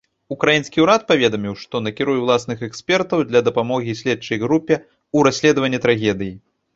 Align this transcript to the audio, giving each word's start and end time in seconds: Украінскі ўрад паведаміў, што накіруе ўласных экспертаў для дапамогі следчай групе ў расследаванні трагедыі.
Украінскі 0.35 0.79
ўрад 0.83 1.01
паведаміў, 1.09 1.53
што 1.63 1.81
накіруе 1.87 2.15
ўласных 2.21 2.63
экспертаў 2.69 3.19
для 3.33 3.41
дапамогі 3.49 3.95
следчай 4.01 4.41
групе 4.45 4.75
ў 4.79 5.17
расследаванні 5.29 5.79
трагедыі. 5.85 6.33